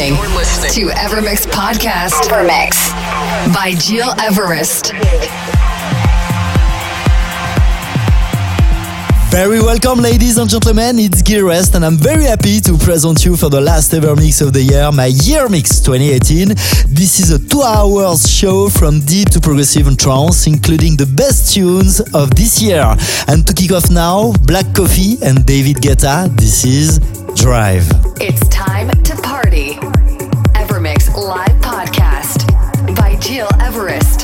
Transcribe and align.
You're 0.00 0.16
listening, 0.28 0.88
to 0.88 0.94
Evermix 0.94 1.46
Podcast. 1.46 2.30
Evermix 2.30 2.72
by 3.52 3.72
Gil 3.86 4.08
Everest. 4.18 4.94
Very 9.30 9.60
welcome, 9.60 9.98
ladies 9.98 10.38
and 10.38 10.48
gentlemen. 10.48 10.98
It's 10.98 11.20
Gil 11.20 11.40
Everest, 11.40 11.74
and 11.74 11.84
I'm 11.84 11.98
very 11.98 12.24
happy 12.24 12.60
to 12.60 12.78
present 12.78 13.26
you 13.26 13.36
for 13.36 13.50
the 13.50 13.60
last 13.60 13.92
ever 13.92 14.16
mix 14.16 14.40
of 14.40 14.54
the 14.54 14.62
year, 14.62 14.90
my 14.90 15.12
Year 15.22 15.50
Mix 15.50 15.80
2018. 15.80 16.48
This 16.88 17.20
is 17.20 17.30
a 17.32 17.38
two 17.38 17.60
hours 17.60 18.26
show 18.26 18.70
from 18.70 19.00
deep 19.00 19.28
to 19.30 19.40
progressive 19.40 19.86
and 19.86 19.98
trance, 19.98 20.46
including 20.46 20.96
the 20.96 21.04
best 21.04 21.52
tunes 21.52 22.00
of 22.14 22.34
this 22.34 22.62
year. 22.62 22.96
And 23.28 23.46
to 23.46 23.52
kick 23.52 23.72
off 23.72 23.90
now, 23.90 24.32
Black 24.44 24.74
Coffee 24.74 25.18
and 25.22 25.44
David 25.44 25.76
Guetta. 25.76 26.34
This 26.38 26.64
is 26.64 26.98
Drive. 27.34 27.86
It's 28.20 28.48
time 28.48 28.90
to 29.04 29.16
party. 29.16 29.39
Everest. 33.80 34.19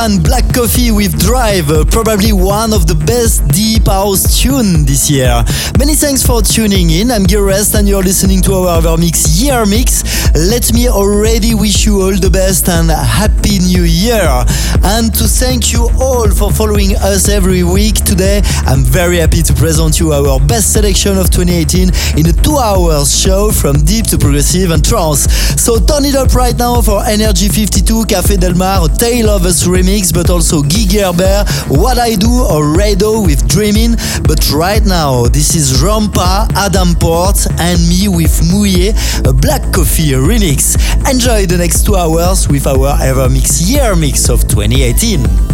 Black 0.00 0.49
Coffee 0.60 0.90
with 0.90 1.18
Drive, 1.18 1.68
probably 1.90 2.34
one 2.34 2.74
of 2.74 2.86
the 2.86 2.94
best 2.94 3.48
deep 3.48 3.86
house 3.86 4.42
tune 4.42 4.84
this 4.84 5.08
year. 5.08 5.42
Many 5.78 5.94
thanks 5.94 6.22
for 6.22 6.42
tuning 6.42 6.90
in. 6.90 7.10
I'm 7.10 7.24
Gil 7.24 7.40
Everest 7.40 7.74
and 7.76 7.88
you're 7.88 8.02
listening 8.02 8.42
to 8.42 8.52
our 8.52 8.82
Evermix 8.82 9.40
Year 9.42 9.64
Mix. 9.64 10.04
Let 10.36 10.74
me 10.74 10.86
already 10.86 11.54
wish 11.54 11.86
you 11.86 12.02
all 12.02 12.12
the 12.12 12.28
best 12.28 12.68
and 12.68 12.90
Happy 12.90 13.58
New 13.58 13.84
Year. 13.84 14.44
And 14.84 15.14
to 15.14 15.24
thank 15.24 15.72
you 15.72 15.88
all 15.98 16.28
for 16.30 16.52
following 16.52 16.94
us 16.96 17.30
every 17.30 17.64
week 17.64 18.04
today, 18.04 18.42
I'm 18.68 18.84
very 18.84 19.16
happy 19.16 19.40
to 19.40 19.54
present 19.54 19.98
you 19.98 20.12
our 20.12 20.38
best 20.40 20.74
selection 20.74 21.16
of 21.16 21.30
2018 21.30 21.88
in 22.20 22.28
a 22.28 22.32
two 22.32 22.58
hours 22.58 23.18
show 23.18 23.50
from 23.50 23.80
deep 23.84 24.06
to 24.08 24.18
progressive 24.18 24.72
and 24.72 24.84
trance. 24.84 25.24
So 25.56 25.78
turn 25.80 26.04
it 26.04 26.16
up 26.16 26.34
right 26.34 26.56
now 26.56 26.82
for 26.82 27.02
Energy 27.04 27.48
52, 27.48 28.04
Cafe 28.04 28.36
Del 28.36 28.54
Mar, 28.54 28.88
Tale 28.88 29.30
of 29.30 29.46
Us 29.46 29.64
remix, 29.64 30.12
but 30.12 30.28
also 30.28 30.49
Gigi 30.58 30.98
Herbert, 30.98 31.46
What 31.68 31.98
I 31.98 32.16
Do 32.16 32.42
or 32.42 32.74
Rado 32.74 33.24
with 33.24 33.46
Dreaming. 33.46 33.94
But 34.24 34.50
right 34.50 34.84
now, 34.84 35.26
this 35.26 35.54
is 35.54 35.80
Rampa, 35.80 36.50
Adam 36.56 36.94
Port, 36.96 37.46
and 37.60 37.78
me 37.88 38.08
with 38.08 38.40
Mooye, 38.50 38.90
a 39.26 39.32
Black 39.32 39.62
Coffee 39.72 40.10
remix. 40.10 40.74
Enjoy 41.08 41.46
the 41.46 41.56
next 41.56 41.86
two 41.86 41.94
hours 41.94 42.48
with 42.48 42.66
our 42.66 42.98
Ever 43.00 43.28
Mix 43.28 43.62
Year 43.62 43.94
Mix 43.94 44.28
of 44.28 44.42
2018. 44.48 45.49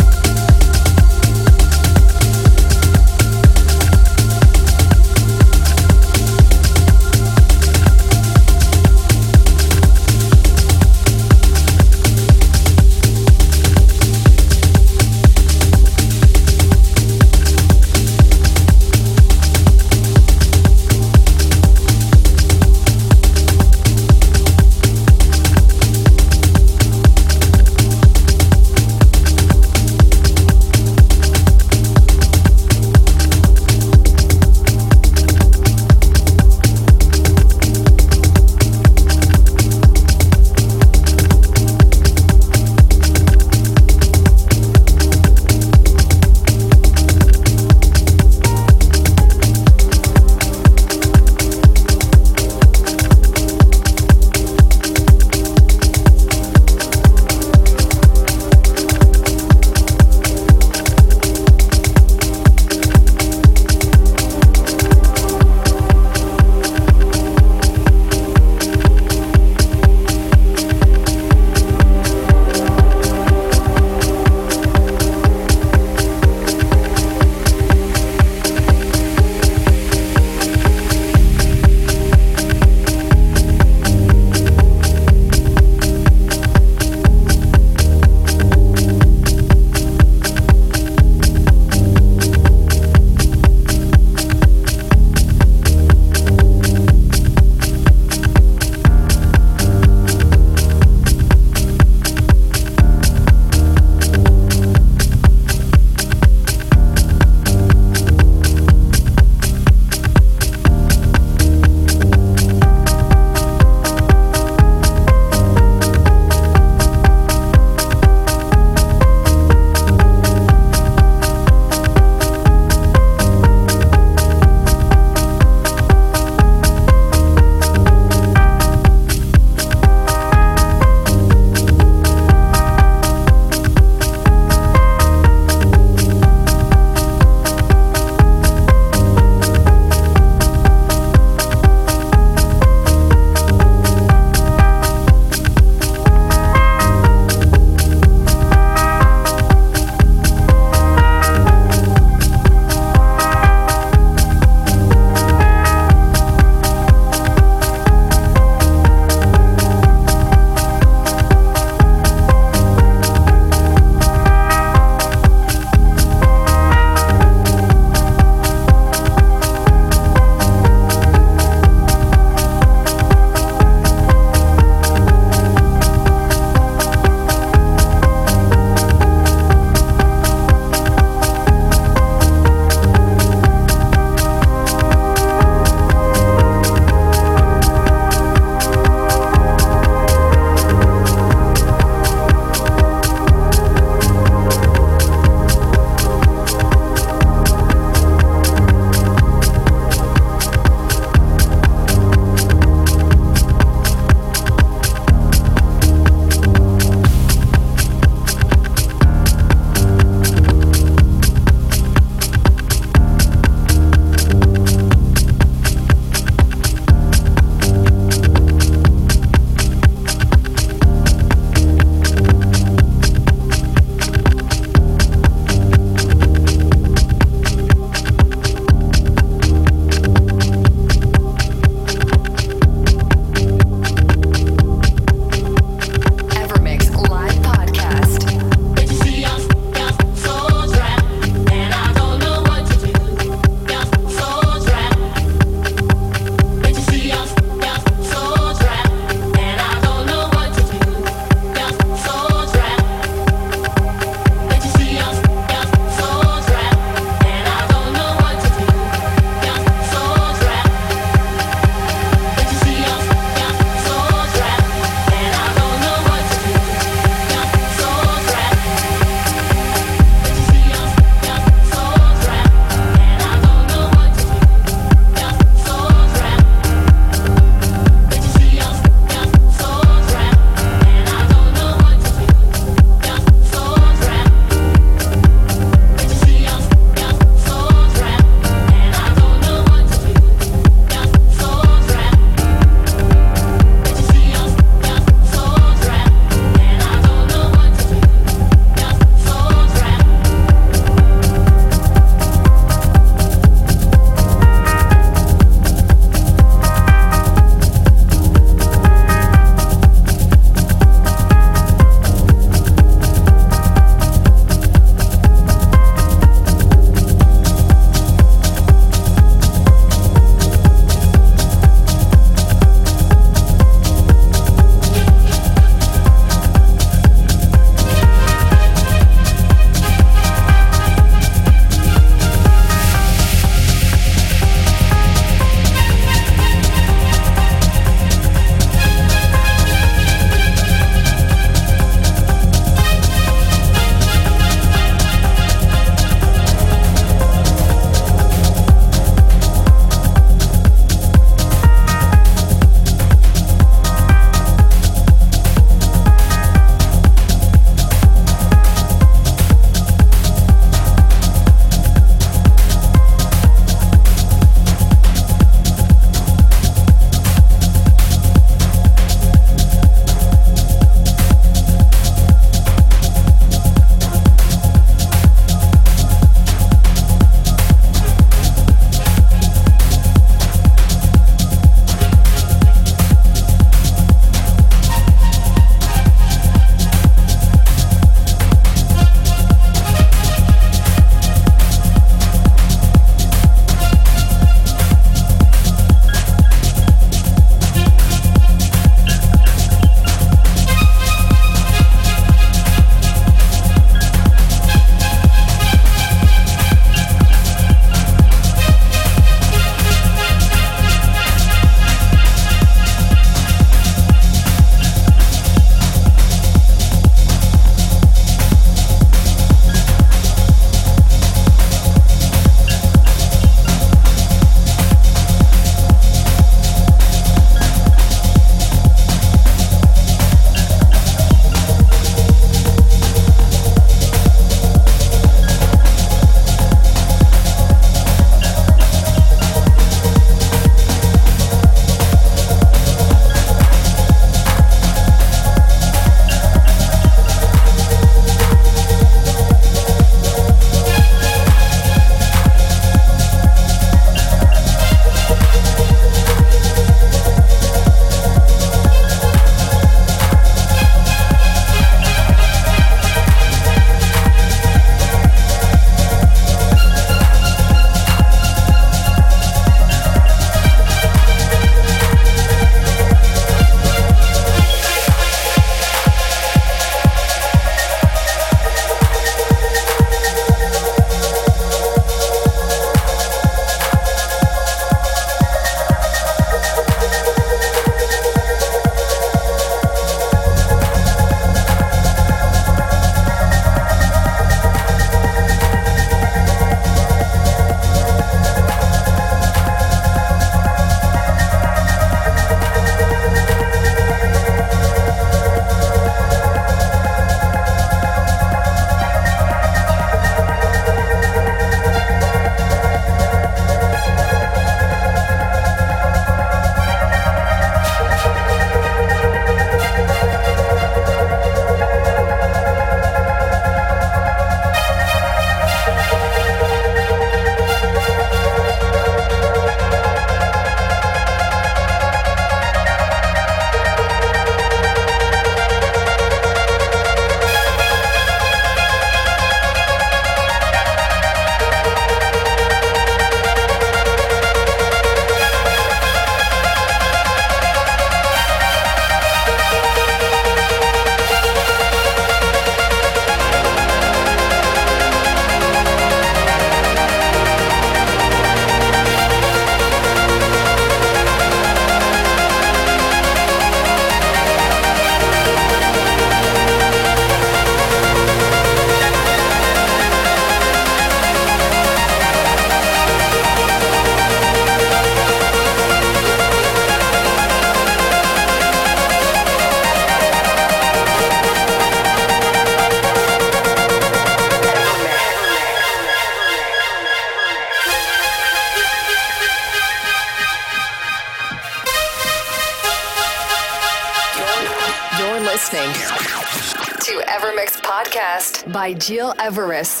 By 598.91 598.99
Gil 598.99 599.33
Everest. 599.39 600.00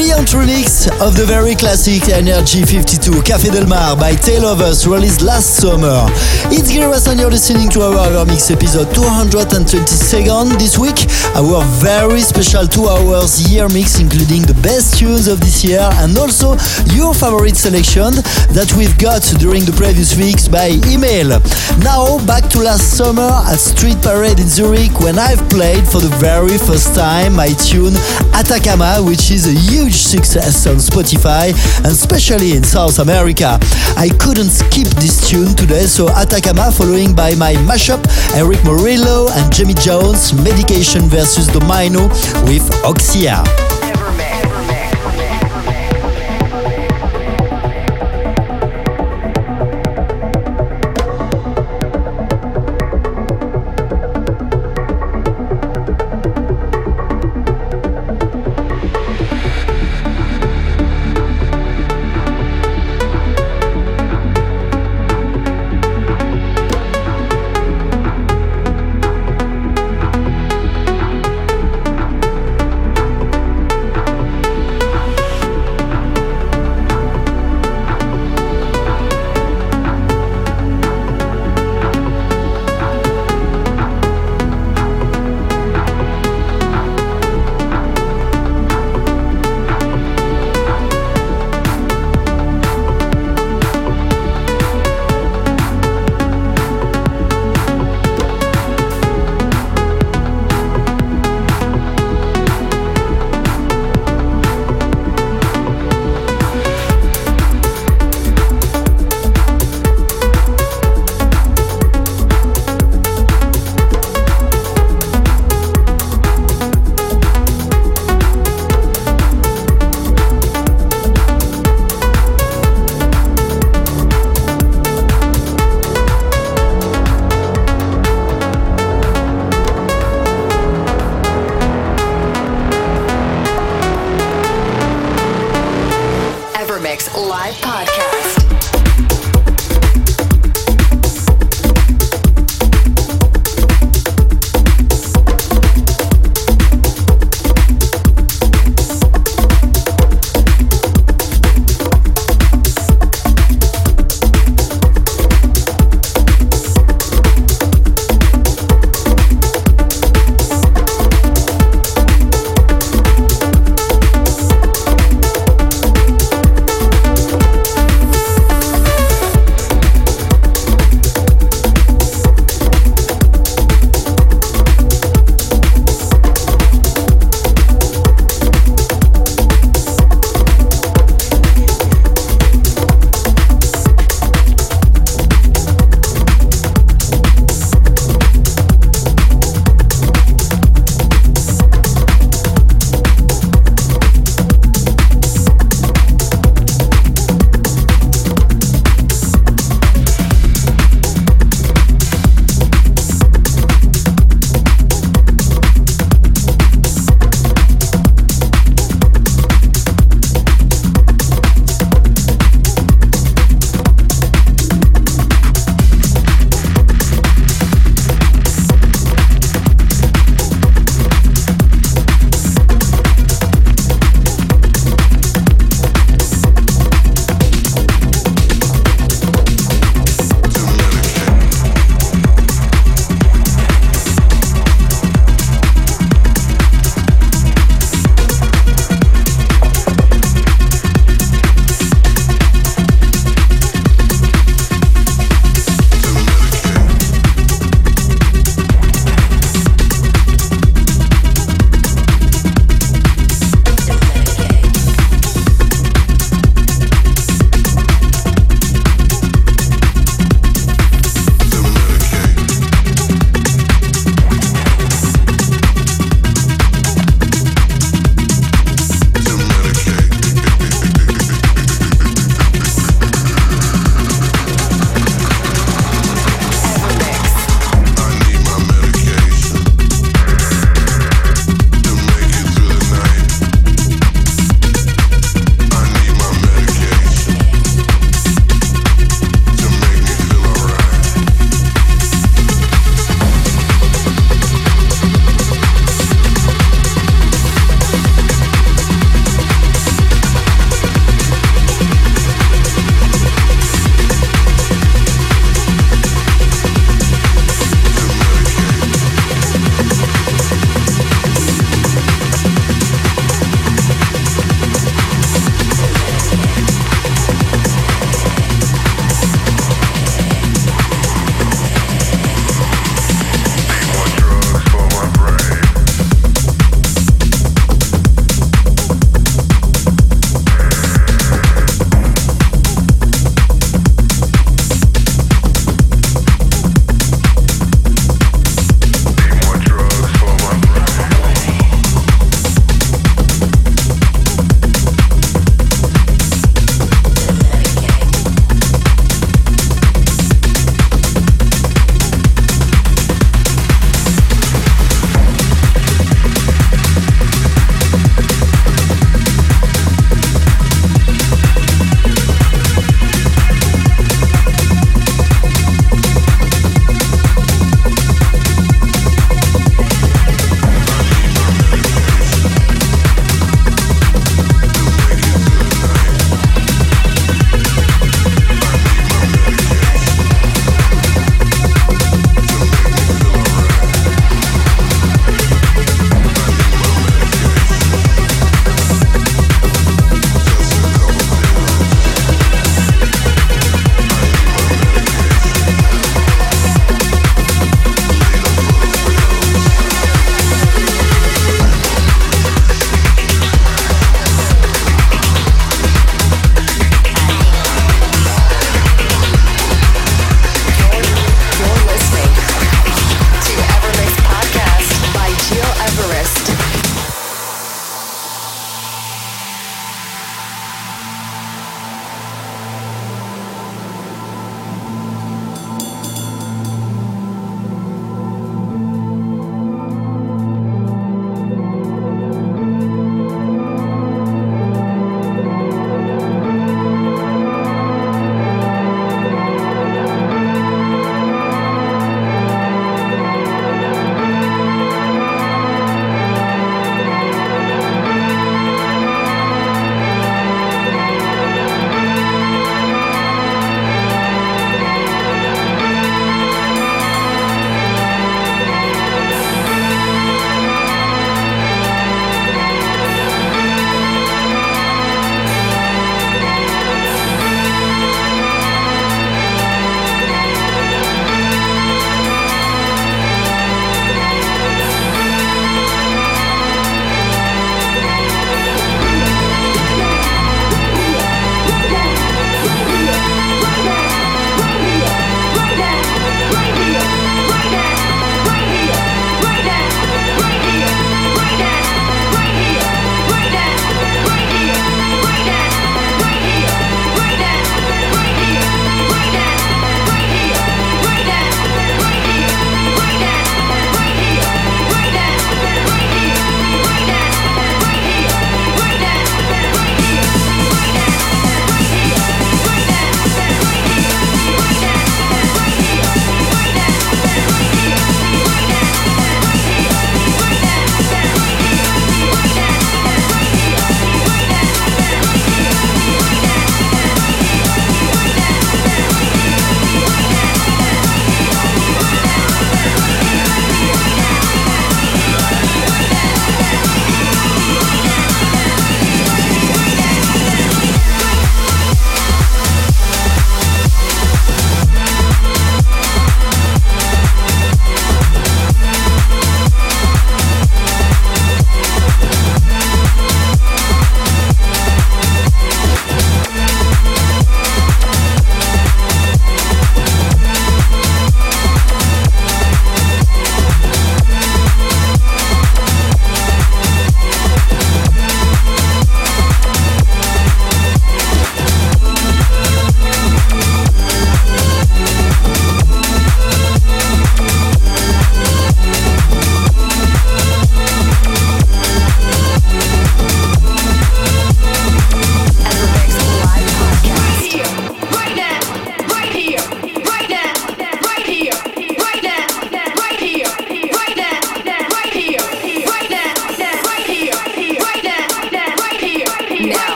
A 0.00 0.02
brilliant 0.02 0.59
of 0.88 1.14
the 1.14 1.26
very 1.26 1.54
classic 1.54 2.08
Energy 2.08 2.64
52 2.64 3.10
Café 3.20 3.52
Del 3.52 3.66
Mar 3.66 3.96
by 3.96 4.14
Tale 4.14 4.46
Of 4.46 4.60
Us 4.60 4.86
released 4.86 5.20
last 5.20 5.60
summer. 5.60 6.06
It's 6.48 6.72
Giras 6.72 7.06
and 7.10 7.20
you're 7.20 7.30
listening 7.30 7.68
to 7.70 7.82
our 7.82 8.24
mix 8.24 8.50
episode 8.50 8.88
222nd 8.88 10.56
this 10.58 10.78
week. 10.78 11.04
Our 11.36 11.60
very 11.84 12.20
special 12.20 12.66
two 12.66 12.88
hours 12.88 13.52
year 13.52 13.68
mix 13.68 14.00
including 14.00 14.42
the 14.42 14.56
best 14.62 14.96
tunes 14.96 15.28
of 15.28 15.40
this 15.40 15.62
year 15.64 15.84
and 16.00 16.16
also 16.16 16.56
your 16.96 17.12
favorite 17.12 17.56
selection 17.56 18.16
that 18.56 18.72
we've 18.78 18.96
got 18.96 19.20
during 19.36 19.64
the 19.68 19.76
previous 19.76 20.16
weeks 20.16 20.48
by 20.48 20.80
email. 20.88 21.40
Now 21.84 22.24
back 22.24 22.48
to 22.56 22.64
last 22.64 22.96
summer 22.96 23.28
at 23.44 23.60
Street 23.60 24.00
Parade 24.00 24.40
in 24.40 24.48
Zurich 24.48 24.96
when 25.00 25.18
I've 25.18 25.44
played 25.50 25.84
for 25.84 26.00
the 26.00 26.14
very 26.16 26.56
first 26.56 26.94
time 26.94 27.36
my 27.36 27.52
tune 27.68 27.92
Atacama 28.32 29.04
which 29.04 29.30
is 29.30 29.44
a 29.44 29.52
huge 29.52 30.00
success 30.00 30.69
on 30.70 30.76
Spotify 30.76 31.52
and 31.78 31.86
especially 31.86 32.52
in 32.52 32.62
South 32.62 32.98
America. 32.98 33.58
I 33.96 34.08
couldn't 34.18 34.50
skip 34.50 34.88
this 34.96 35.28
tune 35.28 35.54
today, 35.54 35.86
so 35.86 36.08
Atacama 36.08 36.70
following 36.70 37.14
by 37.14 37.34
my 37.34 37.54
mashup 37.68 38.00
Erick 38.34 38.60
Morillo 38.60 39.28
and 39.30 39.52
Jimmy 39.52 39.74
Jones 39.74 40.32
Medication 40.32 41.02
versus 41.02 41.48
Domino 41.48 42.08
with 42.46 42.64
Oxia. 42.84 43.69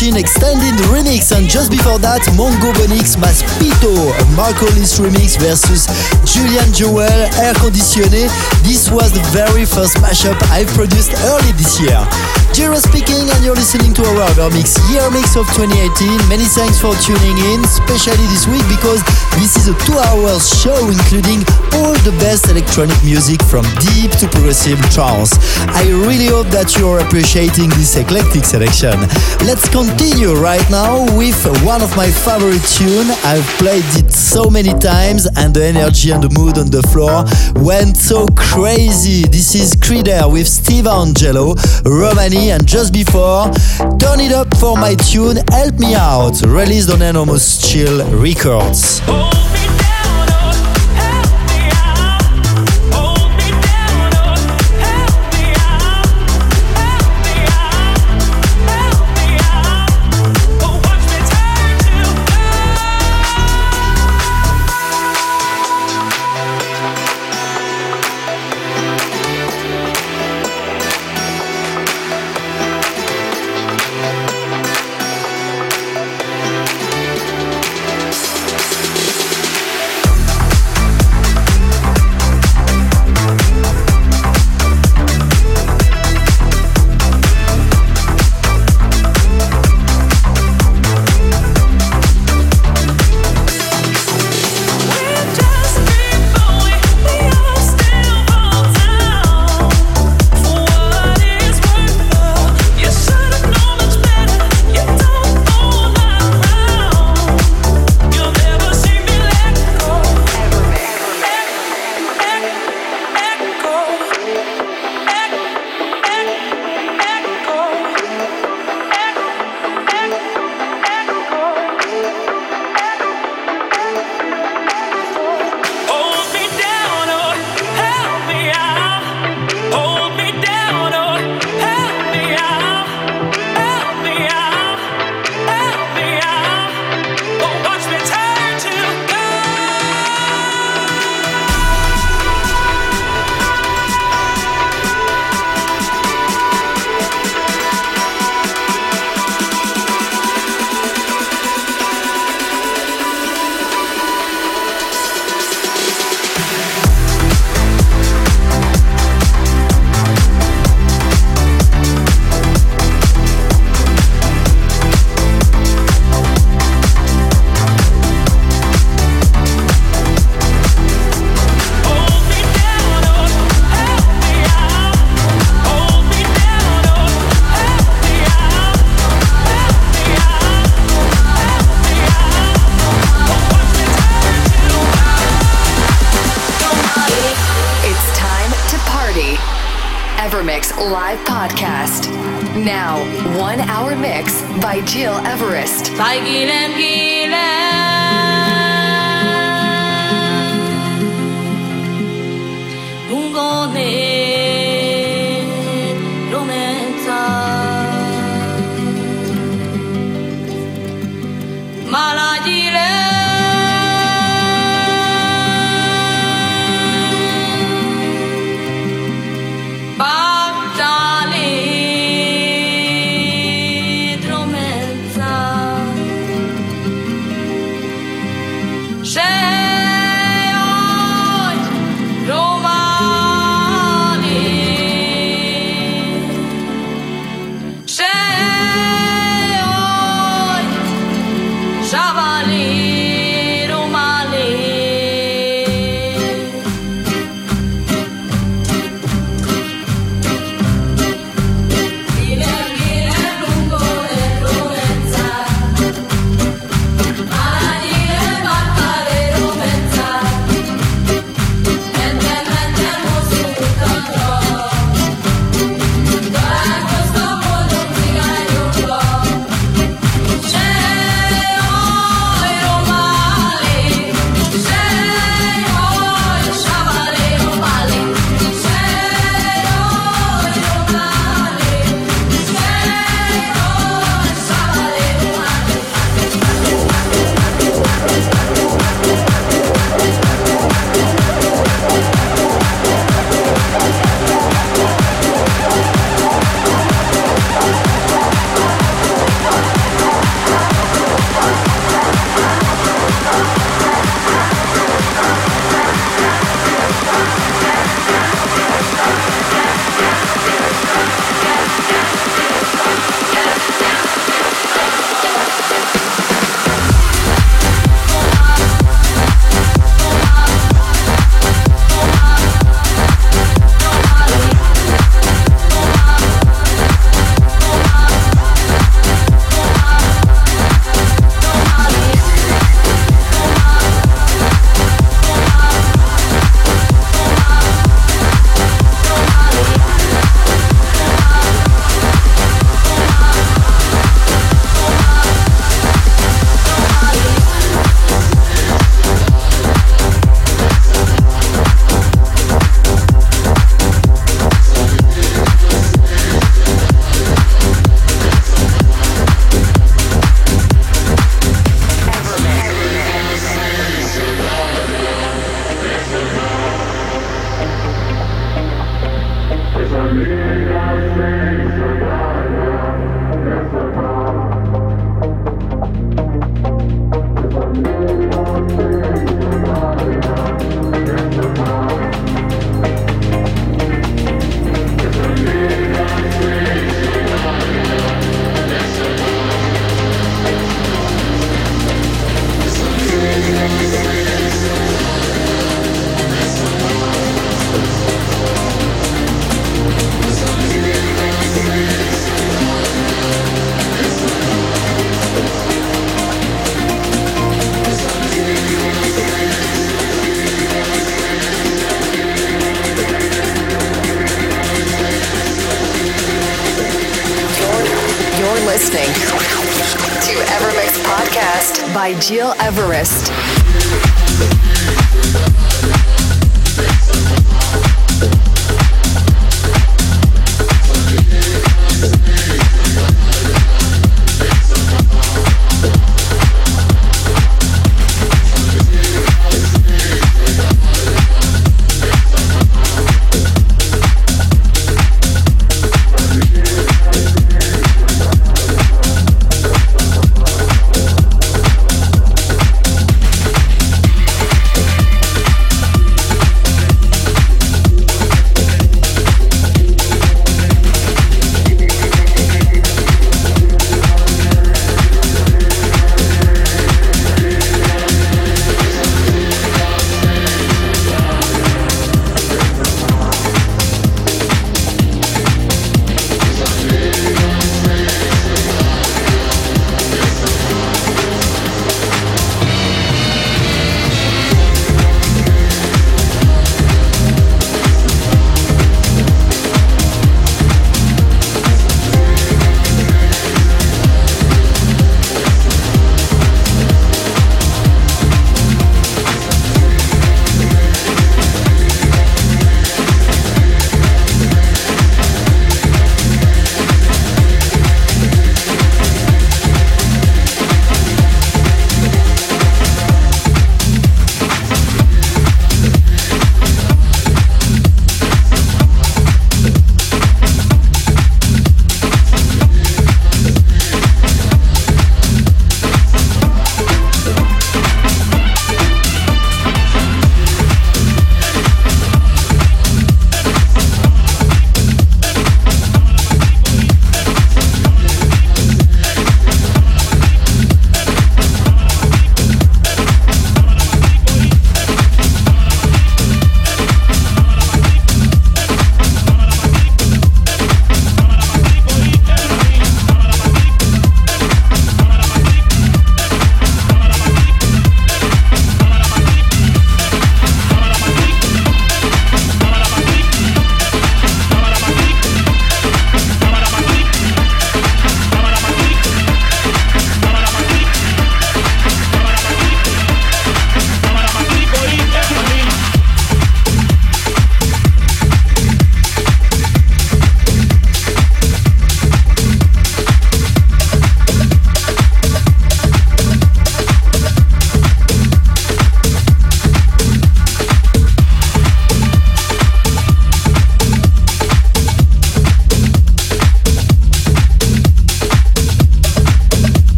Machine 0.00 0.16
extended 0.16 0.80
remix, 0.88 1.28
and 1.36 1.44
just 1.44 1.70
before 1.70 1.98
that, 1.98 2.24
Mongo 2.32 2.72
Bonix 2.72 3.20
Maspito, 3.20 3.92
Marco 4.32 4.64
Lys 4.72 4.96
remix 4.96 5.36
versus 5.36 5.84
Julian 6.24 6.72
Jeweil 6.72 7.28
Air 7.36 7.52
Conditioné. 7.60 8.24
This 8.64 8.88
was 8.88 9.12
the 9.12 9.20
very 9.28 9.68
first 9.68 10.00
mashup 10.00 10.40
I 10.48 10.64
produced 10.72 11.12
early 11.28 11.52
this 11.52 11.76
year. 11.76 12.00
Jiro 12.56 12.80
speaking, 12.80 13.28
and 13.28 13.44
you're 13.44 13.54
listening 13.54 13.92
to 13.92 14.02
our 14.16 14.24
EverMix 14.32 14.80
Year 14.88 15.04
Mix 15.12 15.36
of 15.36 15.44
2018. 15.52 16.32
Many 16.32 16.48
thanks 16.48 16.80
for 16.80 16.96
tuning 17.04 17.36
in, 17.52 17.60
especially 17.60 18.24
this 18.32 18.48
week 18.48 18.64
because 18.72 19.04
this 19.40 19.56
is 19.56 19.68
a 19.68 19.74
two 19.86 19.96
hours 19.96 20.44
show 20.60 20.76
including 20.86 21.40
all 21.80 21.96
the 22.04 22.12
best 22.20 22.50
electronic 22.50 22.96
music 23.02 23.40
from 23.42 23.64
deep 23.80 24.10
to 24.20 24.28
progressive 24.28 24.78
trance. 24.92 25.32
I 25.72 25.88
really 25.88 26.26
hope 26.26 26.48
that 26.48 26.76
you're 26.76 27.00
appreciating 27.00 27.70
this 27.70 27.96
eclectic 27.96 28.44
selection. 28.44 29.00
Let's 29.48 29.68
continue 29.68 30.34
right 30.36 30.64
now 30.68 31.08
with 31.16 31.40
one 31.64 31.80
of 31.80 31.96
my 31.96 32.10
favorite 32.10 32.60
tunes. 32.68 33.16
I've 33.24 33.48
played 33.56 33.84
it 33.96 34.12
so 34.12 34.50
many 34.50 34.76
times 34.78 35.26
and 35.36 35.54
the 35.54 35.64
energy 35.64 36.10
and 36.12 36.22
the 36.22 36.30
mood 36.36 36.58
on 36.58 36.68
the 36.68 36.84
floor 36.92 37.24
went 37.64 37.96
so 37.96 38.28
crazy. 38.36 39.24
This 39.24 39.54
is 39.54 39.72
Kryder 39.72 40.30
with 40.30 40.48
Steve 40.48 40.84
Angello, 40.84 41.56
Romani, 41.88 42.50
and 42.50 42.66
just 42.66 42.92
before, 42.92 43.48
turn 43.96 44.20
it 44.20 44.32
up 44.32 44.52
for 44.58 44.76
my 44.76 44.94
tune 44.96 45.38
Help 45.48 45.78
Me 45.78 45.94
Out, 45.94 46.42
released 46.42 46.90
on 46.90 47.00
Enormous 47.00 47.56
Chill 47.64 48.04
Records. 48.20 49.00
Oh, 49.08 49.29
Hold 49.32 49.52
me 49.52 49.59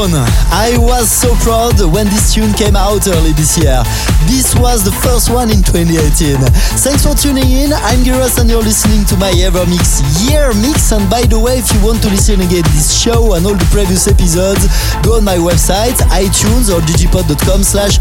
Yellowstone. 0.00 0.24
I 0.50 0.76
was 0.78 1.10
so 1.10 1.34
proud 1.36 1.80
when 1.92 2.06
this 2.06 2.34
tune 2.34 2.52
came 2.54 2.76
out 2.76 3.06
early 3.06 3.32
this 3.32 3.58
year. 3.58 3.82
This 4.26 4.54
was 4.56 4.84
the 4.84 4.92
first 4.92 5.30
one 5.30 5.50
in 5.50 5.62
2018. 5.62 6.38
Thanks 6.80 7.04
for 7.04 7.14
tuning 7.14 7.50
in. 7.50 7.72
I'm 7.72 8.00
Giras 8.00 8.38
and 8.38 8.48
you're 8.48 8.62
listening 8.62 9.04
to 9.06 9.16
my 9.16 9.30
EverMix 9.32 10.00
Year 10.28 10.52
Mix. 10.60 10.92
And 10.92 11.08
by 11.10 11.22
the 11.22 11.38
way, 11.38 11.58
if 11.58 11.72
you 11.72 11.80
want 11.84 12.02
to 12.02 12.08
listen 12.08 12.40
again 12.40 12.64
this 12.72 12.92
show 12.92 13.34
and 13.34 13.44
all 13.44 13.54
the 13.54 13.68
previous 13.72 14.08
episodes, 14.08 14.64
go 15.02 15.16
on 15.16 15.24
my 15.24 15.36
website, 15.36 15.96
iTunes 16.08 16.72
or 16.72 16.80
djpod.com 16.80 17.62
slash 17.64 17.98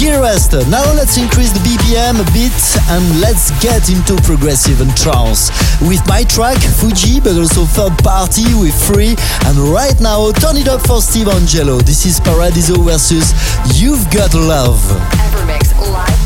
Gearest. 0.00 0.52
Now 0.70 0.84
let's 0.94 1.16
increase 1.16 1.52
the 1.52 1.60
BPM 1.60 2.20
a 2.20 2.26
bit 2.32 2.56
and 2.90 3.20
let's 3.20 3.50
get 3.60 3.90
into 3.90 4.16
progressive 4.22 4.80
and 4.80 4.94
trance. 4.96 5.50
With 5.80 6.00
my 6.08 6.24
track, 6.24 6.58
Fuji, 6.80 7.20
but 7.20 7.36
also 7.36 7.64
third 7.64 7.96
party 8.02 8.54
with 8.54 8.74
Free. 8.74 9.16
And 9.46 9.58
right 9.58 9.98
now, 10.00 10.30
turn 10.32 10.56
it 10.56 10.68
up 10.68 10.86
for 10.86 11.00
Steve 11.00 11.28
Angello. 11.42 11.82
This 11.84 12.06
is 12.06 12.20
Paradiso 12.20 12.80
versus 12.82 13.34
You've 13.74 14.08
Got 14.12 14.32
Love. 14.32 14.78
EverMix 15.10 15.76
Live 15.76 16.21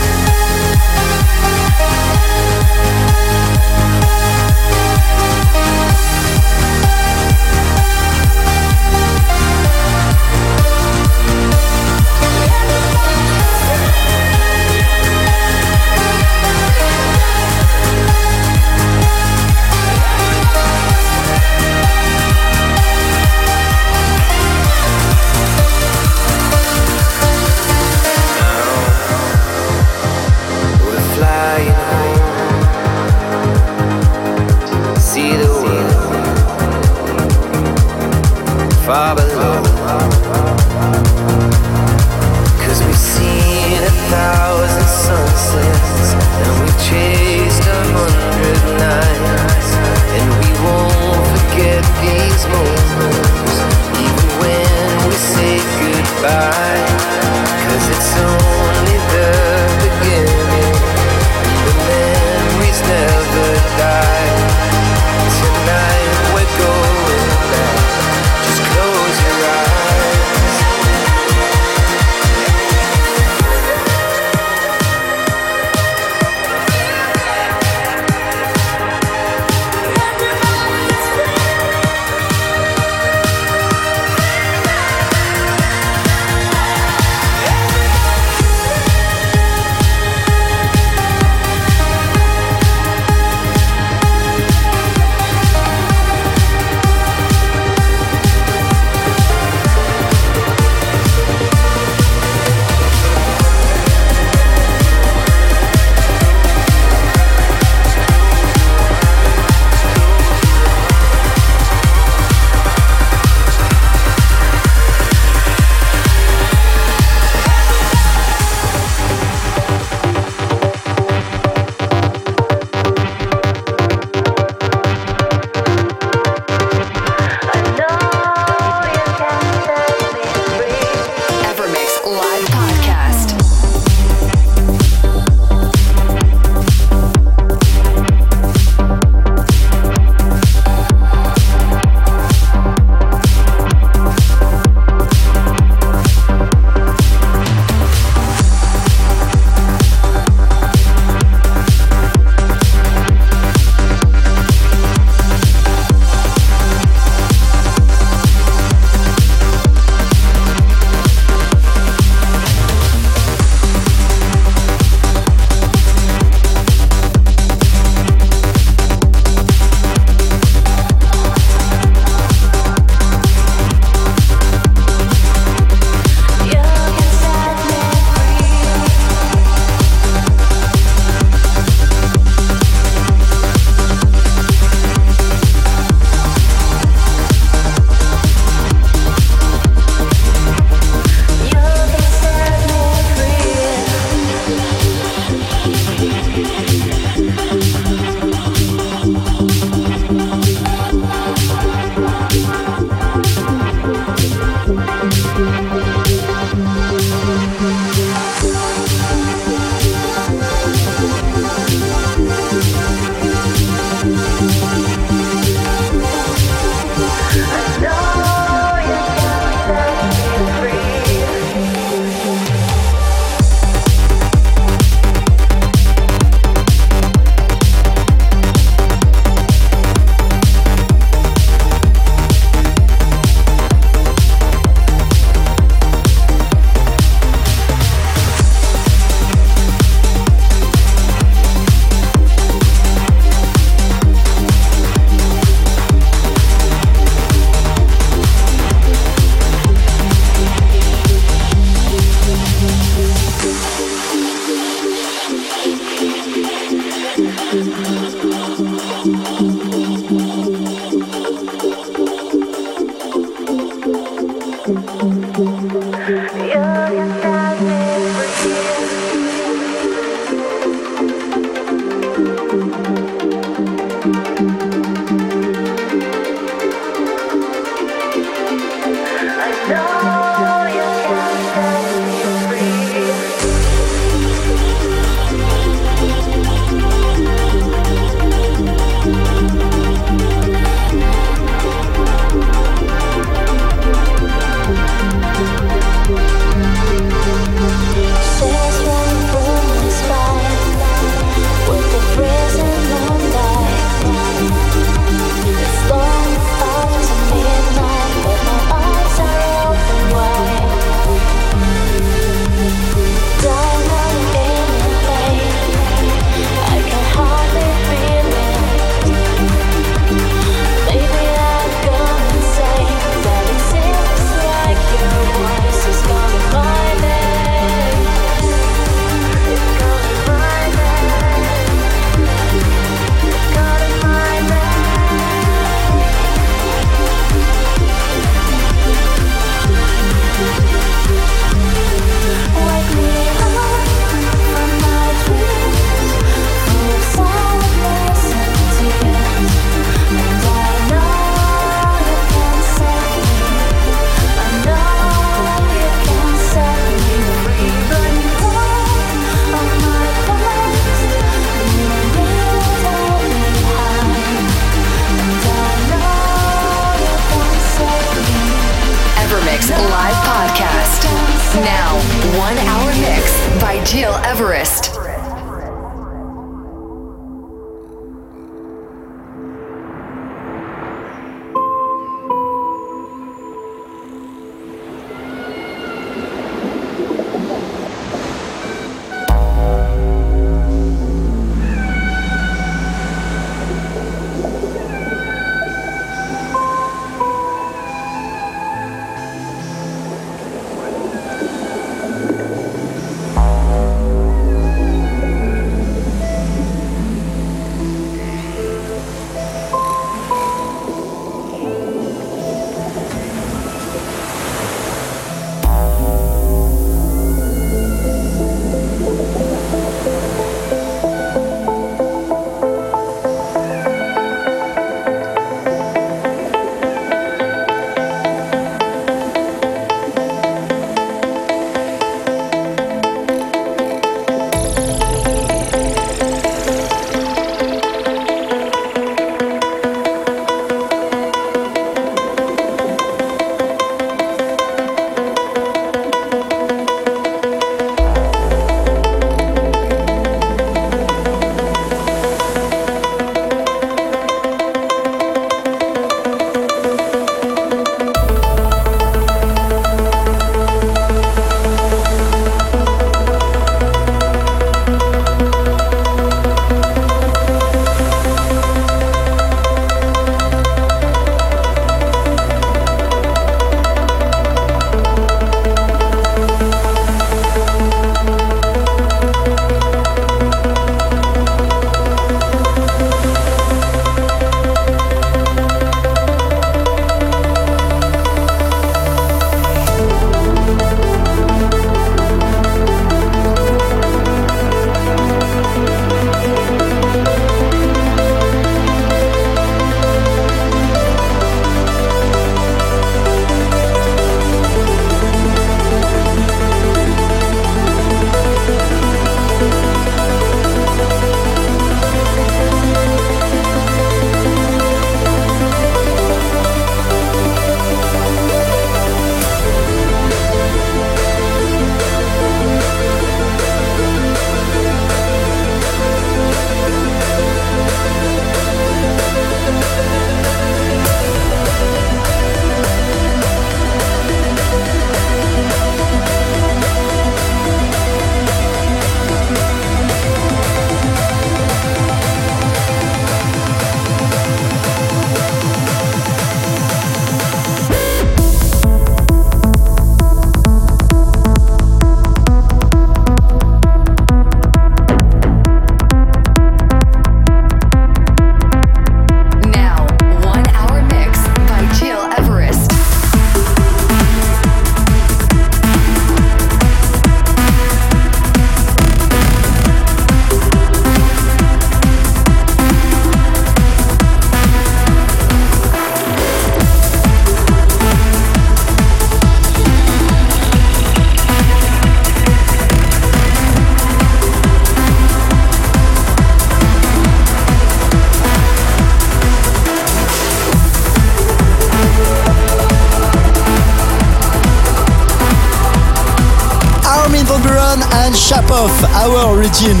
origin. 599.68 600.00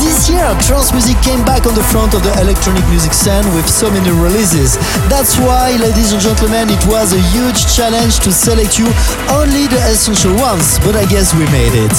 This 0.00 0.30
year, 0.30 0.48
trance 0.64 0.92
music 0.92 1.20
came 1.22 1.44
back 1.44 1.66
on 1.66 1.74
the 1.74 1.82
front 1.84 2.14
of 2.14 2.22
the 2.22 2.32
electronic 2.40 2.84
music 2.88 3.12
scene 3.12 3.44
with 3.54 3.68
so 3.68 3.90
many 3.90 4.10
releases. 4.10 4.76
That's 5.08 5.36
why, 5.36 5.76
ladies 5.76 6.12
and 6.12 6.20
gentlemen, 6.20 6.70
it 6.70 6.84
was 6.86 7.12
a 7.12 7.20
huge 7.32 7.60
challenge 7.76 8.20
to 8.20 8.32
select 8.32 8.78
you 8.78 8.88
only 9.28 9.68
the 9.68 9.80
essential 9.92 10.32
ones, 10.36 10.78
but 10.80 10.96
I 10.96 11.04
guess 11.06 11.34
we 11.34 11.44
made 11.52 11.76
it. 11.76 11.92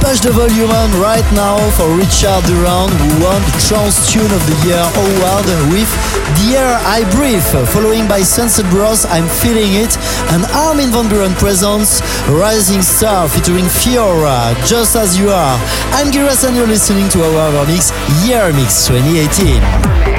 Push 0.00 0.20
the 0.22 0.30
volume 0.30 0.70
on 0.70 0.90
right 1.02 1.26
now 1.34 1.58
for 1.74 1.90
Richard 1.98 2.42
Durand, 2.46 2.94
who 2.94 3.10
won 3.22 3.38
the 3.42 3.54
Trance 3.66 4.10
Tune 4.10 4.30
of 4.30 4.42
the 4.46 4.56
Year 4.66 4.82
award 4.82 5.46
with 5.74 5.90
The 6.36 6.56
Air 6.56 6.78
I 6.84 7.04
Breathe, 7.10 7.42
following 7.72 8.08
by 8.08 8.22
Sunset 8.22 8.68
Bros, 8.70 9.04
I'm 9.04 9.28
Feeling 9.28 9.74
It, 9.74 9.96
and 10.32 10.44
Armin 10.52 10.90
van 10.90 11.06
Buuren 11.06 11.34
presents 11.38 12.00
Rising 12.28 12.82
Star 12.82 13.28
featuring 13.28 13.64
Fiora, 13.66 14.54
Just 14.66 14.96
As 14.96 15.18
You 15.18 15.30
Are. 15.30 15.58
I'm 15.92 16.10
Giras 16.10 16.46
and 16.46 16.56
you're 16.56 16.66
listening 16.66 17.08
to 17.10 17.22
our 17.22 17.66
mix 17.66 17.92
Year 18.24 18.52
Mix 18.52 18.86
2018. 18.88 20.11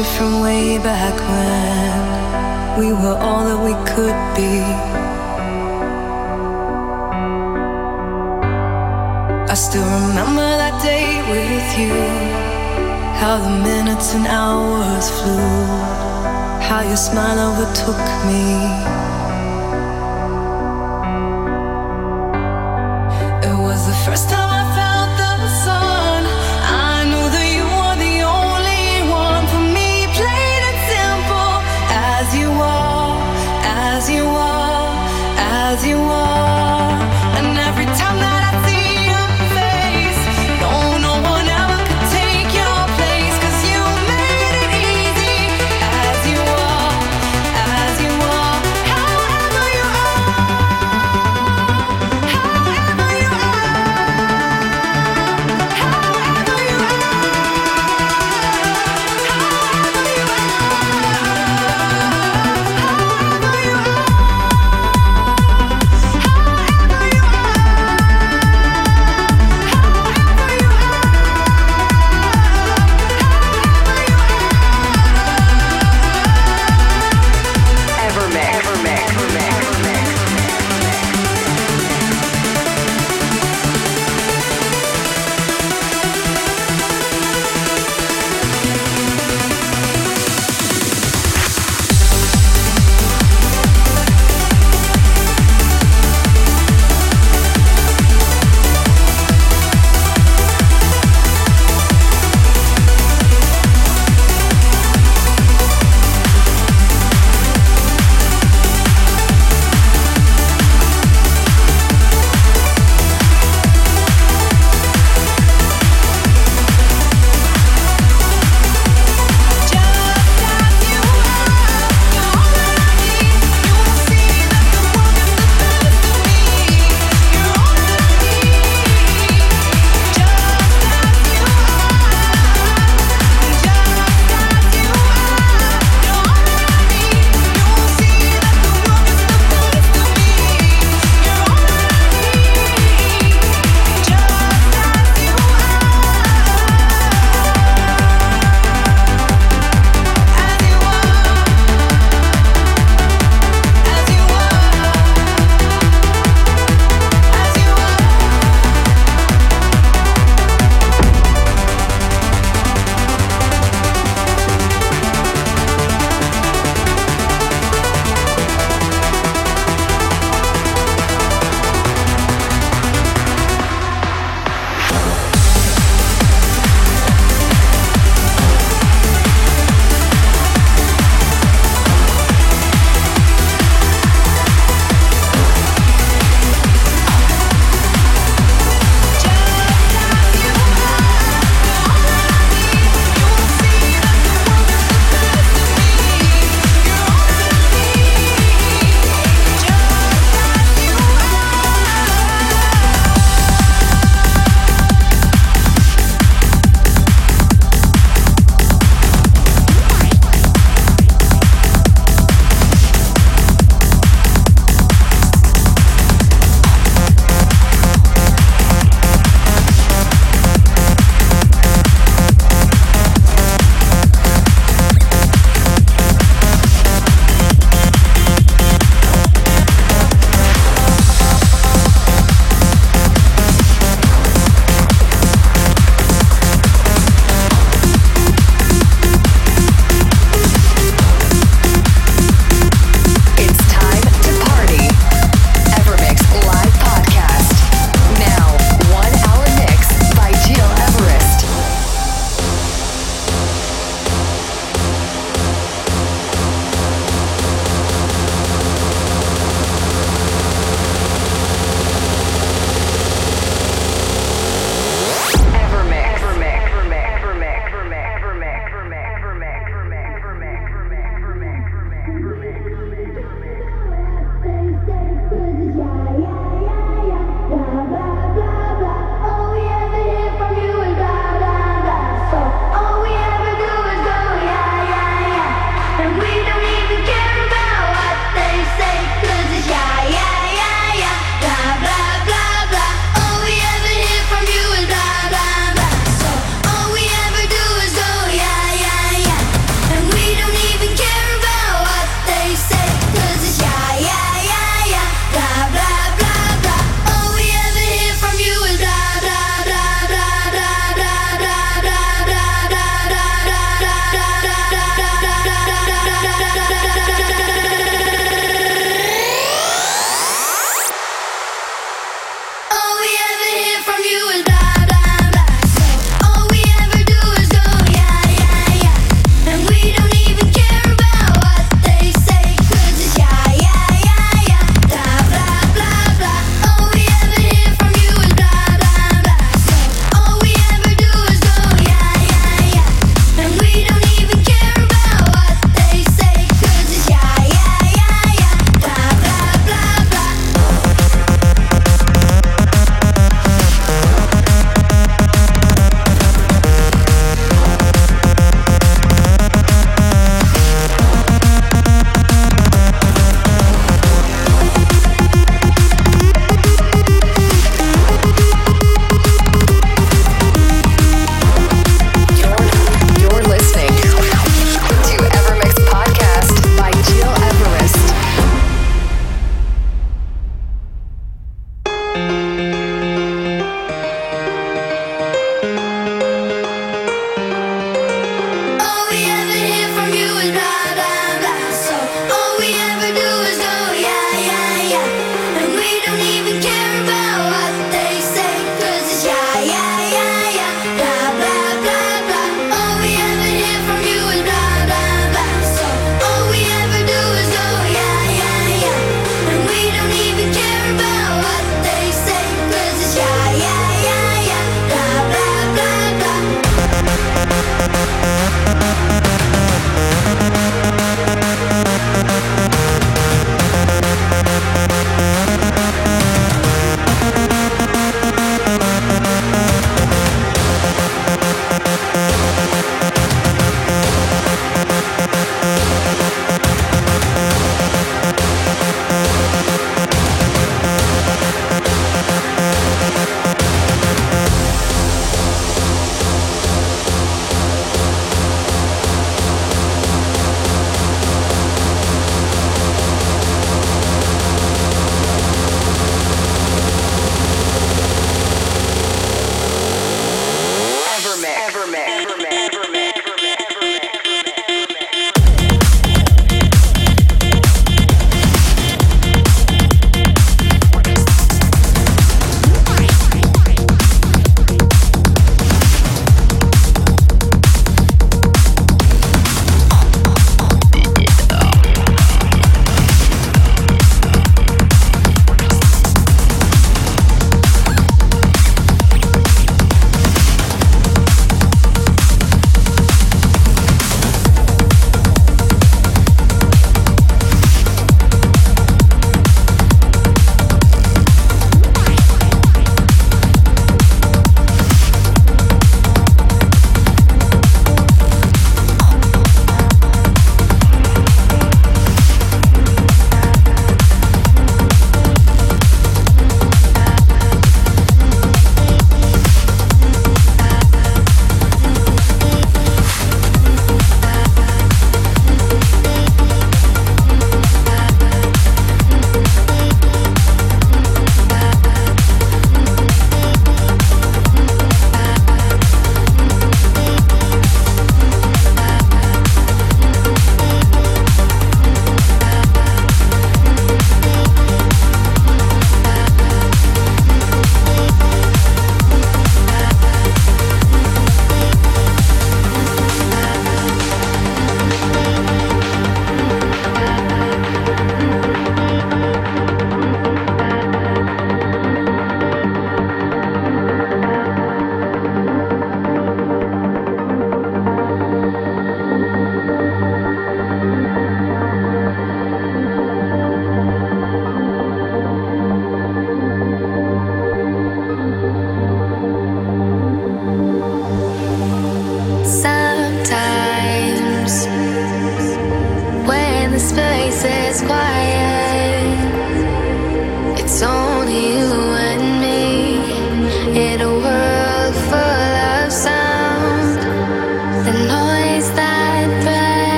Here's 0.00 0.20
a 0.22 0.29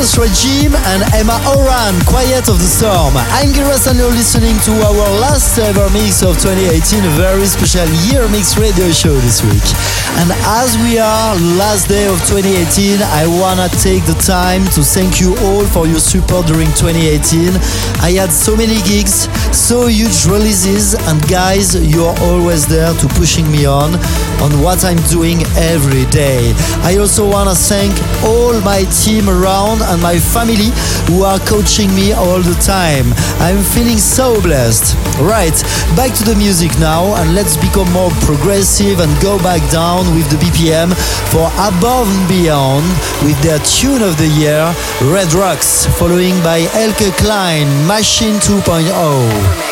Dios. 0.00 0.09
Regime 0.20 0.76
and 0.92 1.00
Emma 1.14 1.40
Oran, 1.56 1.96
Quiet 2.04 2.52
of 2.52 2.60
the 2.60 2.68
Storm. 2.68 3.16
I'm 3.32 3.56
Gil 3.56 3.64
Everest 3.64 3.88
and 3.88 3.96
you're 3.96 4.12
listening 4.12 4.52
to 4.68 4.72
our 4.84 5.08
last 5.16 5.56
EverMix 5.56 6.20
of 6.20 6.36
2018, 6.36 7.08
a 7.08 7.08
very 7.16 7.46
special 7.46 7.88
year 8.04 8.28
mix 8.28 8.58
radio 8.60 8.92
show 8.92 9.16
this 9.24 9.40
week. 9.40 9.64
And 10.20 10.28
as 10.44 10.76
we 10.84 10.98
are 10.98 11.32
last 11.56 11.88
day 11.88 12.04
of 12.04 12.20
2018, 12.28 13.00
I 13.00 13.24
wanna 13.40 13.72
take 13.80 14.04
the 14.04 14.18
time 14.20 14.68
to 14.76 14.84
thank 14.84 15.24
you 15.24 15.32
all 15.40 15.64
for 15.64 15.86
your 15.86 16.00
support 16.00 16.44
during 16.52 16.68
2018. 16.76 17.56
I 18.04 18.12
had 18.20 18.28
so 18.28 18.52
many 18.54 18.76
gigs, 18.84 19.24
so 19.56 19.86
huge 19.86 20.26
releases, 20.26 20.92
and 21.08 21.16
guys, 21.32 21.72
you're 21.72 22.12
always 22.28 22.66
there 22.66 22.92
to 22.92 23.06
pushing 23.16 23.50
me 23.50 23.64
on 23.64 23.96
on 24.44 24.60
what 24.60 24.84
I'm 24.84 25.00
doing 25.08 25.40
every 25.56 26.04
day. 26.12 26.52
I 26.84 26.98
also 26.98 27.24
wanna 27.24 27.54
thank 27.54 27.96
all 28.20 28.60
my 28.60 28.84
team 29.00 29.30
around 29.30 29.80
and 29.80 30.02
my 30.02 30.09
family 30.18 30.72
who 31.06 31.22
are 31.22 31.38
coaching 31.40 31.94
me 31.94 32.12
all 32.12 32.40
the 32.40 32.58
time. 32.60 33.12
I'm 33.38 33.62
feeling 33.62 33.98
so 33.98 34.40
blessed. 34.40 34.96
Right, 35.20 35.54
back 35.94 36.14
to 36.18 36.24
the 36.24 36.34
music 36.34 36.72
now 36.78 37.14
and 37.16 37.34
let's 37.34 37.56
become 37.56 37.90
more 37.92 38.10
progressive 38.26 39.00
and 39.00 39.10
go 39.20 39.38
back 39.38 39.62
down 39.70 40.14
with 40.14 40.28
the 40.30 40.36
BPM 40.36 40.90
for 41.30 41.46
Above 41.60 42.08
and 42.08 42.28
Beyond 42.28 42.86
with 43.22 43.40
their 43.42 43.58
tune 43.60 44.02
of 44.02 44.16
the 44.18 44.28
year, 44.28 44.74
Red 45.12 45.32
Rocks, 45.34 45.86
following 45.98 46.34
by 46.42 46.66
Elke 46.74 47.14
Klein, 47.18 47.68
Machine 47.86 48.36
2.0. 48.36 49.69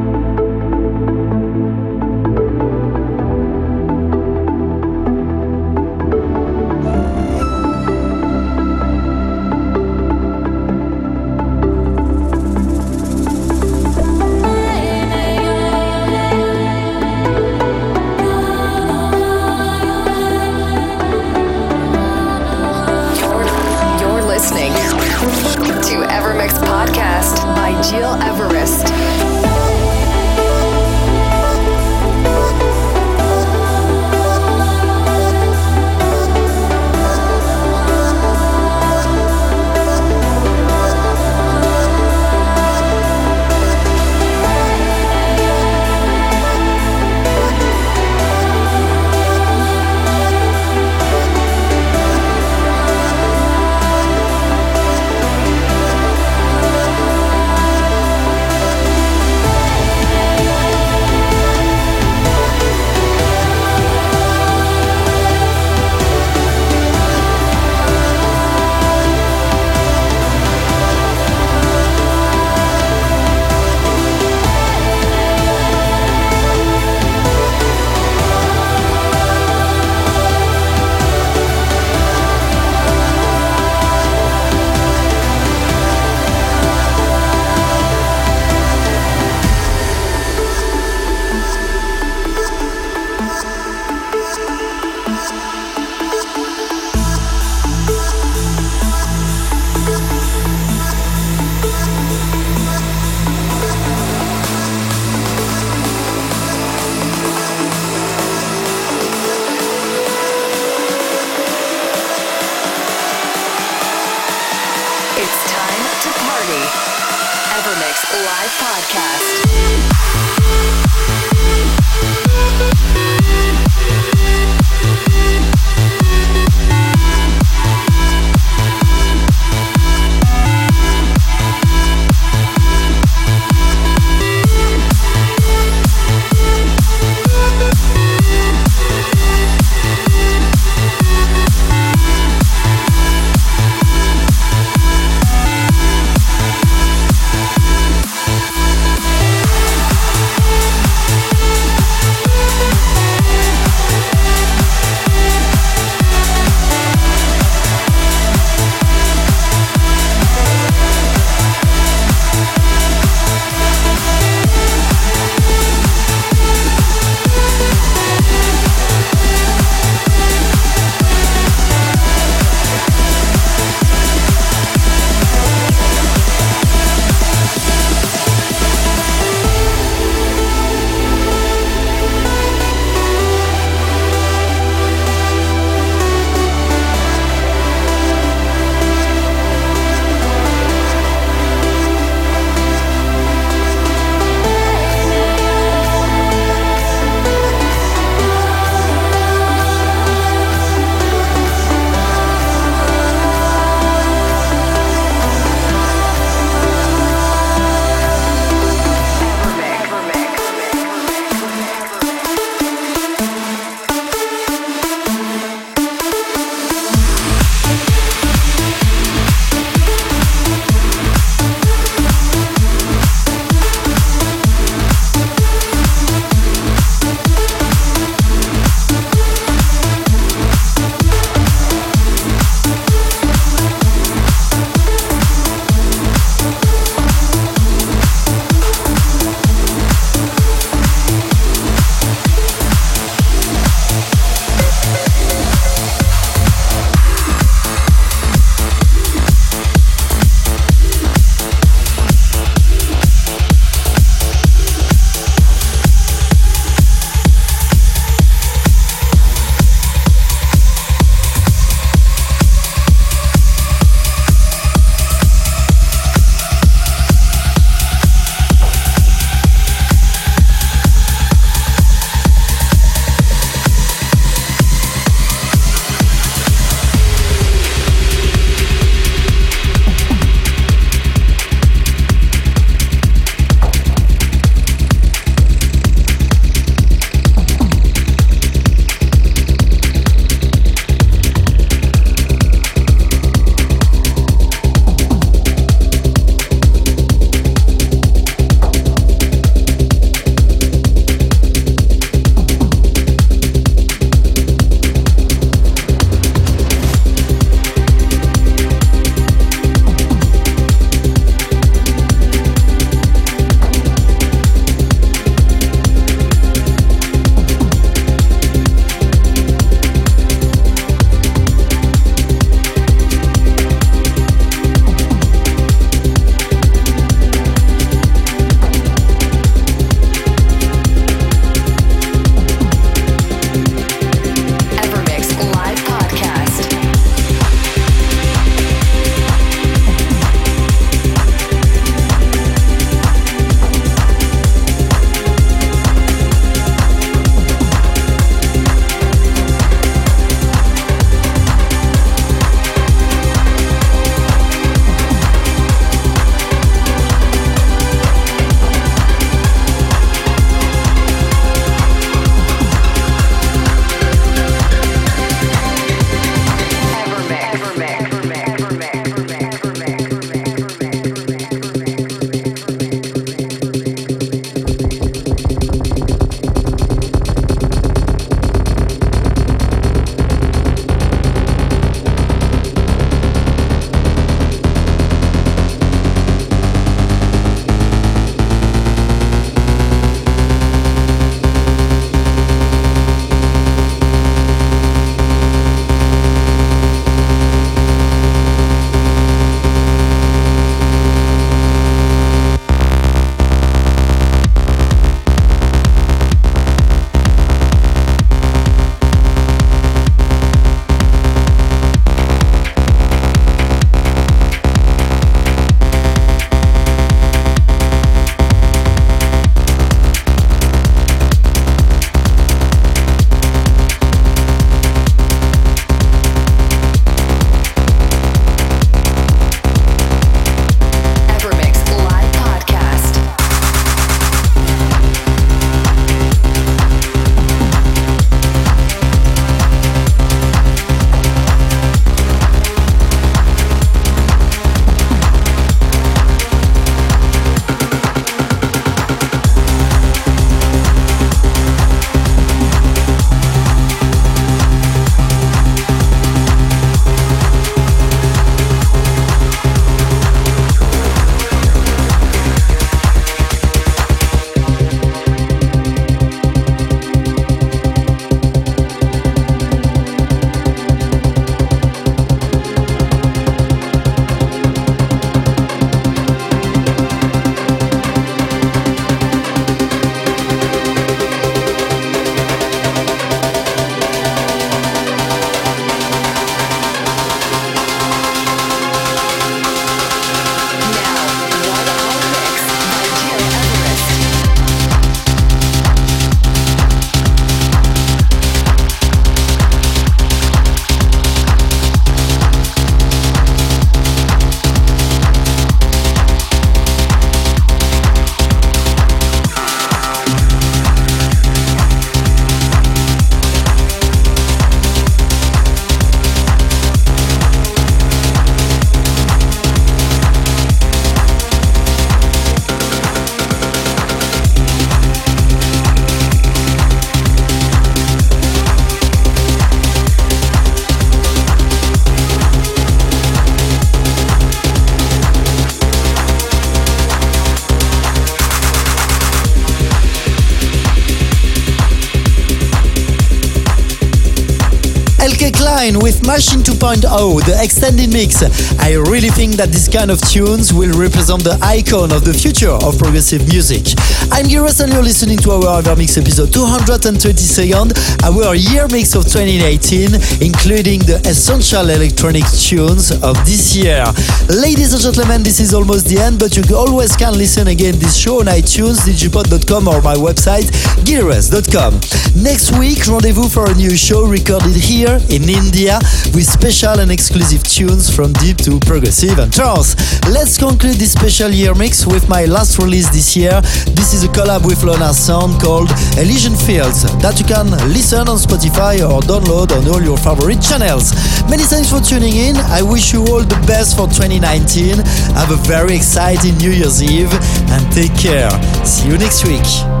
Machine 546.25 546.61
2.0, 546.61 547.01
the 547.45 547.57
extended 547.63 548.13
mix. 548.13 548.45
I 548.77 548.93
really 548.93 549.29
think 549.29 549.57
that 549.57 549.69
this 549.69 549.87
kind 549.89 550.11
of 550.11 550.21
tunes 550.21 550.71
will 550.71 550.93
represent 550.93 551.43
the 551.43 551.57
icon 551.61 552.11
of 552.13 552.23
the 552.23 552.33
future 552.33 552.69
of 552.69 552.97
progressive 553.01 553.47
music. 553.49 553.97
I'm 554.29 554.45
Gil 554.45 554.61
Everest 554.61 554.81
and 554.81 554.93
you're 554.93 555.01
listening 555.01 555.37
to 555.41 555.51
our 555.57 555.81
EverMix 555.81 556.21
episode 556.21 556.53
222nd, 556.53 557.97
our 558.21 558.53
year 558.53 558.85
mix 558.93 559.15
of 559.17 559.25
2018, 559.25 560.13
including 560.45 561.01
the 561.09 561.17
essential 561.25 561.89
electronic 561.89 562.45
tunes 562.53 563.09
of 563.25 563.33
this 563.41 563.75
year. 563.75 564.05
Ladies 564.45 564.93
and 564.93 565.01
gentlemen, 565.01 565.41
this 565.41 565.59
is 565.59 565.73
almost 565.73 566.05
the 566.05 566.21
end, 566.21 566.37
but 566.37 566.53
you 566.55 566.63
always 566.77 567.15
can 567.17 567.33
listen 567.33 567.67
again 567.67 567.97
this 567.97 568.15
show 568.15 568.39
on 568.41 568.45
iTunes, 568.45 569.01
djpod.com 569.09 569.87
or 569.89 570.01
my 570.05 570.15
website, 570.15 570.69
gileverest.com. 571.01 571.97
Next 572.37 572.77
week, 572.77 573.09
rendezvous 573.09 573.49
for 573.49 573.65
a 573.69 573.73
new 573.73 573.97
show 573.97 574.29
recorded 574.29 574.77
here 574.77 575.17
in 575.33 575.49
India 575.49 575.97
with 576.33 576.45
special 576.45 576.99
and 576.99 577.11
exclusive 577.11 577.63
tunes 577.63 578.13
from 578.13 578.33
deep 578.33 578.57
to 578.57 578.79
progressive 578.79 579.39
and 579.39 579.51
trance. 579.51 579.95
Let's 580.27 580.57
conclude 580.57 580.95
this 580.95 581.13
special 581.13 581.49
year 581.49 581.73
mix 581.75 582.05
with 582.05 582.27
my 582.29 582.45
last 582.45 582.77
release 582.79 583.09
this 583.09 583.35
year. 583.35 583.61
This 583.95 584.13
is 584.13 584.23
a 584.23 584.27
collab 584.27 584.65
with 584.65 584.83
Lona 584.83 585.13
Sound 585.13 585.61
called 585.61 585.89
Elysian 586.17 586.55
Fields 586.55 587.03
that 587.21 587.39
you 587.39 587.45
can 587.45 587.69
listen 587.93 588.27
on 588.27 588.37
Spotify 588.37 588.99
or 588.99 589.21
download 589.21 589.71
on 589.71 589.87
all 589.87 590.01
your 590.01 590.17
favorite 590.17 590.61
channels. 590.61 591.13
Many 591.49 591.63
thanks 591.63 591.89
for 591.89 591.99
tuning 591.99 592.35
in. 592.35 592.55
I 592.57 592.81
wish 592.81 593.13
you 593.13 593.21
all 593.27 593.43
the 593.43 593.61
best 593.67 593.95
for 593.95 594.07
2019. 594.07 594.97
Have 595.35 595.51
a 595.51 595.59
very 595.67 595.95
exciting 595.95 596.57
New 596.57 596.71
Year's 596.71 597.01
Eve 597.03 597.31
and 597.71 597.91
take 597.91 598.15
care. 598.17 598.49
See 598.85 599.07
you 599.07 599.17
next 599.17 599.45
week. 599.45 600.00